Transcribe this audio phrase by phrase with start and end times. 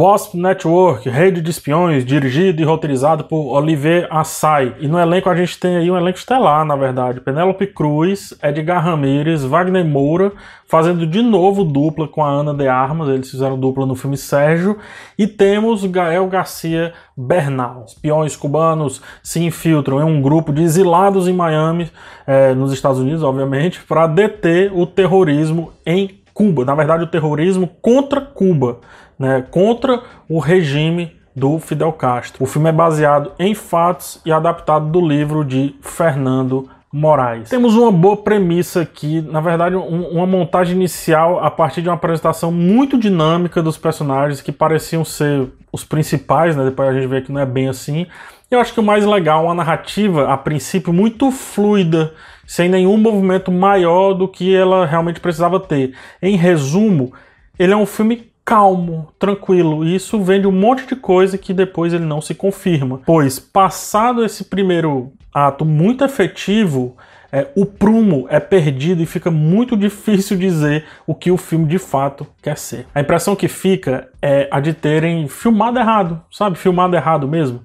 [0.00, 4.72] Wasp Network, rede de espiões, dirigido e roteirizado por Olivier Assay.
[4.78, 7.20] E no elenco a gente tem aí um elenco estelar, na verdade.
[7.20, 10.30] Penélope Cruz, Edgar Ramirez, Wagner Moura,
[10.68, 14.78] fazendo de novo dupla com a Ana de Armas, eles fizeram dupla no filme Sérgio.
[15.18, 17.86] E temos Gael Garcia Bernal.
[17.88, 21.90] Espiões cubanos se infiltram em um grupo de exilados em Miami,
[22.24, 26.64] eh, nos Estados Unidos, obviamente, para deter o terrorismo em Cuba.
[26.64, 28.78] Na verdade, o terrorismo contra Cuba
[29.18, 32.44] né, contra o regime do Fidel Castro.
[32.44, 36.70] O filme é baseado em fatos e adaptado do livro de Fernando
[37.50, 41.94] Temos uma boa premissa aqui, na verdade, um, uma montagem inicial a partir de uma
[41.94, 46.64] apresentação muito dinâmica dos personagens que pareciam ser os principais, né?
[46.64, 48.06] Depois a gente vê que não é bem assim.
[48.50, 52.14] Eu acho que o mais legal, uma narrativa, a princípio, muito fluida,
[52.46, 55.94] sem nenhum movimento maior do que ela realmente precisava ter.
[56.22, 57.12] Em resumo,
[57.58, 59.84] ele é um filme calmo, tranquilo.
[59.84, 63.02] E isso vem de um monte de coisa que depois ele não se confirma.
[63.04, 66.96] Pois, passado esse primeiro ato muito efetivo,
[67.30, 71.78] é, o prumo é perdido e fica muito difícil dizer o que o filme de
[71.78, 72.86] fato quer ser.
[72.94, 76.58] A impressão que fica é a de terem filmado errado, sabe?
[76.58, 77.62] Filmado errado mesmo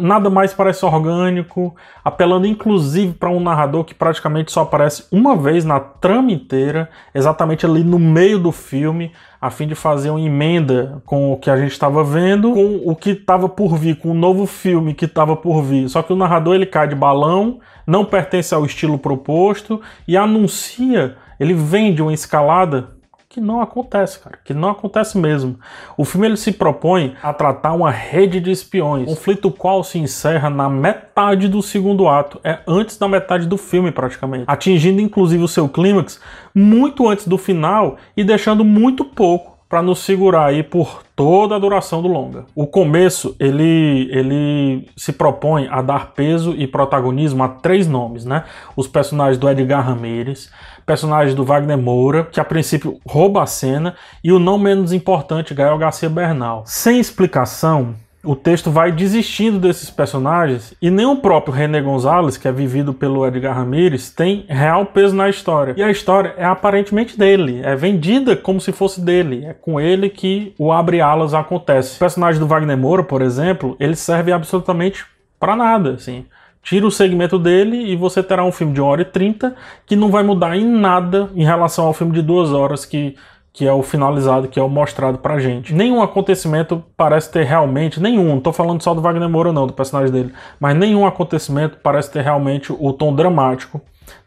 [0.00, 5.62] nada mais parece orgânico, apelando inclusive para um narrador que praticamente só aparece uma vez
[5.62, 11.02] na trama inteira, exatamente ali no meio do filme, a fim de fazer uma emenda
[11.04, 14.14] com o que a gente estava vendo, com o que estava por vir, com o
[14.14, 15.86] novo filme que estava por vir.
[15.90, 21.16] Só que o narrador ele cai de balão, não pertence ao estilo proposto e anuncia,
[21.38, 22.97] ele vende uma escalada
[23.38, 25.58] que não acontece, cara, que não acontece mesmo.
[25.96, 30.50] O filme ele se propõe a tratar uma rede de espiões, conflito qual se encerra
[30.50, 35.48] na metade do segundo ato, é antes da metade do filme praticamente, atingindo inclusive o
[35.48, 36.20] seu clímax
[36.52, 41.58] muito antes do final e deixando muito pouco para nos segurar aí por toda a
[41.58, 42.46] duração do longa.
[42.54, 48.44] O começo ele ele se propõe a dar peso e protagonismo a três nomes, né?
[48.74, 50.50] Os personagens do Edgar Ramirez,
[50.86, 53.94] personagem do Wagner Moura, que a princípio rouba a cena,
[54.24, 56.62] e o não menos importante, Gael Garcia Bernal.
[56.64, 57.94] Sem explicação,
[58.24, 62.92] o texto vai desistindo desses personagens e nem o próprio René Gonzalez, que é vivido
[62.92, 65.74] pelo Edgar Ramirez, tem real peso na história.
[65.76, 70.10] E a história é aparentemente dele, é vendida como se fosse dele, é com ele
[70.10, 71.96] que o abre alas acontece.
[71.96, 75.06] O personagem do Wagner Moura, por exemplo, ele serve absolutamente
[75.38, 76.26] para nada, assim.
[76.60, 79.54] Tira o segmento dele e você terá um filme de 1 hora e 30
[79.86, 83.14] que não vai mudar em nada em relação ao filme de 2 horas que,
[83.52, 85.74] que é o finalizado, que é o mostrado pra gente.
[85.74, 89.72] Nenhum acontecimento parece ter realmente, nenhum, não tô falando só do Wagner Moura não, do
[89.72, 93.80] personagem dele, mas nenhum acontecimento parece ter realmente o tom dramático,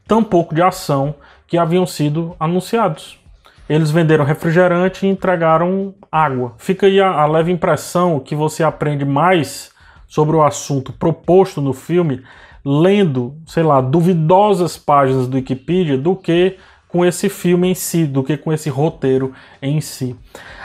[0.07, 1.15] tampouco de ação
[1.47, 3.19] que haviam sido anunciados.
[3.69, 6.53] Eles venderam refrigerante e entregaram água.
[6.57, 9.71] Fica aí a, a leve impressão que você aprende mais
[10.07, 12.21] sobre o assunto proposto no filme
[12.65, 16.57] lendo, sei lá, duvidosas páginas do Wikipedia do que
[16.91, 20.16] com esse filme em si, do que com esse roteiro em si.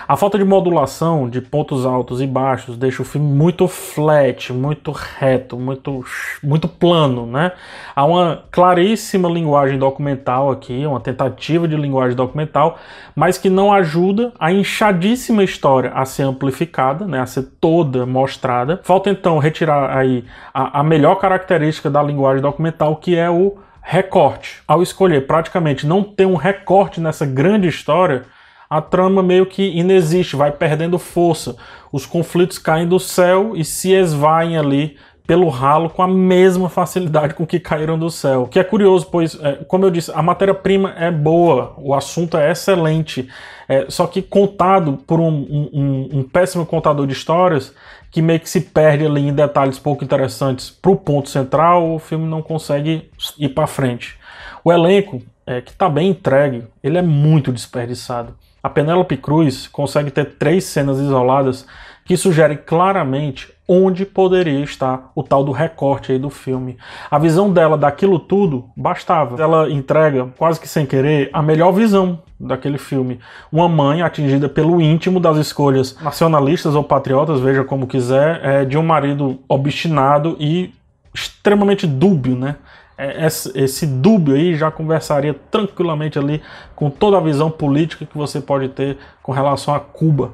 [0.08, 4.92] A falta de modulação de pontos altos e baixos deixa o filme muito flat, muito
[4.92, 6.04] reto, muito,
[6.40, 7.50] muito plano, né?
[7.94, 12.78] Há uma claríssima linguagem documental aqui, uma tentativa de linguagem documental,
[13.16, 17.18] mas que não ajuda a inchadíssima história a ser amplificada, né?
[17.20, 18.80] A ser toda mostrada.
[18.84, 23.56] Falta então retirar aí a, a melhor característica da linguagem documental, que é o
[23.88, 24.64] recorte.
[24.66, 28.24] Ao escolher praticamente não ter um recorte nessa grande história,
[28.68, 31.56] a trama meio que inexiste, vai perdendo força.
[31.92, 37.34] Os conflitos caem do céu e se esvaem ali pelo ralo com a mesma facilidade
[37.34, 38.46] com que caíram do céu.
[38.46, 42.50] Que é curioso, pois, é, como eu disse, a matéria-prima é boa, o assunto é
[42.50, 43.28] excelente,
[43.68, 47.74] é, só que contado por um, um, um, péssimo contador de histórias,
[48.10, 51.98] que meio que se perde ali em detalhes pouco interessantes para o ponto central, o
[51.98, 54.16] filme não consegue ir para frente.
[54.62, 58.34] O elenco, é, que está bem entregue, ele é muito desperdiçado.
[58.62, 61.66] A Penélope Cruz consegue ter três cenas isoladas
[62.04, 66.76] que sugerem claramente onde poderia estar o tal do recorte aí do filme.
[67.10, 69.42] A visão dela daquilo tudo bastava.
[69.42, 73.18] Ela entrega, quase que sem querer, a melhor visão daquele filme.
[73.50, 78.78] Uma mãe atingida pelo íntimo das escolhas nacionalistas ou patriotas, veja como quiser, é, de
[78.78, 80.72] um marido obstinado e
[81.12, 82.56] extremamente dúbio, né?
[82.98, 86.40] É, esse dúbio aí já conversaria tranquilamente ali
[86.74, 90.32] com toda a visão política que você pode ter com relação a Cuba.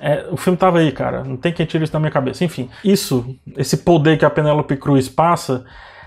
[0.00, 1.24] É, o filme tava aí, cara.
[1.24, 2.44] Não tem quem tire isso da minha cabeça.
[2.44, 5.64] Enfim, isso, esse poder que a Penélope Cruz passa,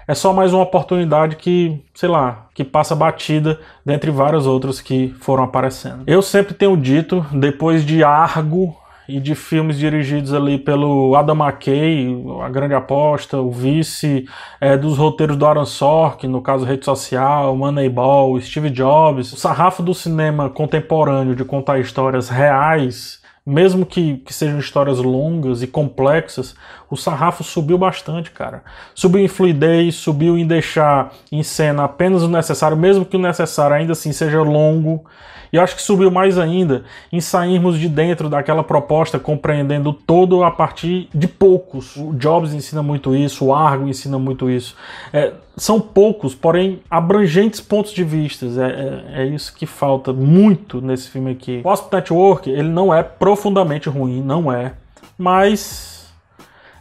[0.07, 5.13] é só mais uma oportunidade que, sei lá, que passa batida dentre várias outras que
[5.19, 6.03] foram aparecendo.
[6.07, 8.75] Eu sempre tenho dito, depois de Argo
[9.07, 12.07] e de filmes dirigidos ali pelo Adam McKay,
[12.41, 14.25] A Grande Aposta, o vice
[14.59, 19.81] é, dos roteiros do Aaron Sorkin, no caso Rede Social, Moneyball, Steve Jobs, o sarrafo
[19.81, 26.53] do cinema contemporâneo de contar histórias reais mesmo que, que, sejam histórias longas e complexas,
[26.89, 28.61] o sarrafo subiu bastante, cara.
[28.93, 33.77] Subiu em fluidez, subiu em deixar em cena apenas o necessário, mesmo que o necessário
[33.77, 35.05] ainda assim seja longo.
[35.51, 40.43] E eu acho que subiu mais ainda em sairmos de dentro daquela proposta, compreendendo todo
[40.43, 41.95] a partir de poucos.
[41.95, 44.75] O Jobs ensina muito isso, o Argo ensina muito isso.
[45.13, 48.45] É, são poucos, porém abrangentes pontos de vista.
[48.45, 51.61] É, é, é, isso que falta muito nesse filme aqui.
[51.63, 53.01] O Hospital Network, ele não é
[53.37, 54.73] profundamente ruim, não é.
[55.17, 56.11] Mas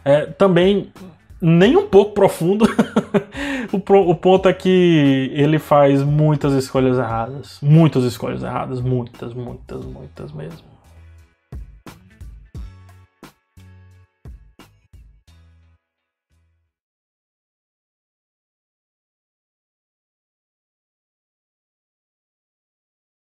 [0.03, 0.91] é, também
[1.39, 2.65] nem um pouco profundo.
[3.71, 7.59] o, o, ponto é que ele faz muitas escolhas erradas.
[7.61, 8.81] Muitas escolhas erradas.
[8.81, 10.66] Muitas, muitas, muitas mesmo.